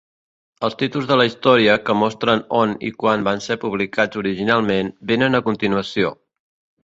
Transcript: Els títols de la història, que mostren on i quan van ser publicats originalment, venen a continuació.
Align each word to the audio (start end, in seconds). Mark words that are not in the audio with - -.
Els 0.67 0.75
títols 0.77 1.07
de 1.09 1.17
la 1.19 1.25
història, 1.29 1.75
que 1.89 1.95
mostren 2.03 2.41
on 2.61 2.73
i 2.89 2.89
quan 3.03 3.27
van 3.29 3.45
ser 3.49 3.59
publicats 3.65 4.21
originalment, 4.23 4.91
venen 5.13 5.41
a 5.41 5.45
continuació. 5.51 6.13